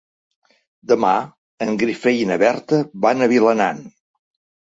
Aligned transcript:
Demà 0.91 1.11
en 1.65 1.77
Guifré 1.83 2.15
i 2.21 2.25
na 2.31 2.39
Berta 2.45 2.81
van 3.07 3.23
a 3.27 3.29
Vilanant. 3.37 3.87